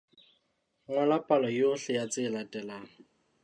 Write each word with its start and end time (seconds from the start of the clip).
Ngola 0.89 1.17
palo 1.27 1.47
yohle 1.59 1.91
ya 1.97 2.03
tse 2.11 2.23
latelang. 2.33 2.87